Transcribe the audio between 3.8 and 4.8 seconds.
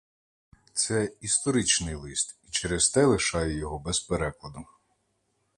перекладу.